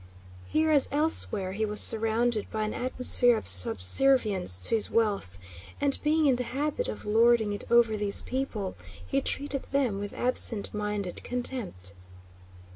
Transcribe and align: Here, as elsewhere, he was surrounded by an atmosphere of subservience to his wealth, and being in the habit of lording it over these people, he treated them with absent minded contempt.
Here, 0.47 0.71
as 0.71 0.89
elsewhere, 0.91 1.51
he 1.51 1.63
was 1.63 1.79
surrounded 1.79 2.49
by 2.49 2.63
an 2.63 2.73
atmosphere 2.73 3.37
of 3.37 3.47
subservience 3.47 4.59
to 4.61 4.73
his 4.73 4.89
wealth, 4.89 5.37
and 5.79 5.99
being 6.03 6.25
in 6.25 6.37
the 6.37 6.43
habit 6.43 6.89
of 6.89 7.05
lording 7.05 7.53
it 7.53 7.65
over 7.69 7.95
these 7.95 8.23
people, 8.23 8.75
he 9.05 9.21
treated 9.21 9.61
them 9.65 9.99
with 9.99 10.13
absent 10.13 10.73
minded 10.73 11.23
contempt. 11.23 11.93